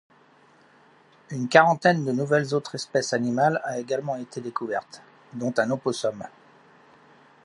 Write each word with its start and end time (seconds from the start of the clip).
Une 1.29 1.47
quarantaine 1.47 2.03
de 2.03 2.11
nouvelles 2.11 2.55
autres 2.55 2.73
espèces 2.73 3.13
animales 3.13 3.61
a 3.63 3.77
également 3.77 4.15
été 4.15 4.41
découverte, 4.41 5.03
dont 5.35 5.53
un 5.59 5.69
opossum. 5.69 6.25